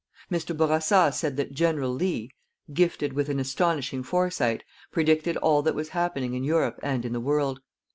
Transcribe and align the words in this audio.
Mr. 0.31 0.57
Bourassa 0.57 1.11
said 1.15 1.37
that 1.37 1.53
General 1.53 1.93
Lea, 1.93 2.31
_gifted 2.71 3.13
with 3.13 3.29
an 3.29 3.39
astonishing 3.39 4.01
foresight, 4.01 4.63
predicted 4.91 5.37
all 5.37 5.61
that 5.61 5.75
was 5.75 5.89
happening 5.89 6.33
in 6.33 6.43
Europe 6.43 6.79
and 6.81 7.05
in 7.05 7.13
the 7.13 7.19
world. 7.21 7.59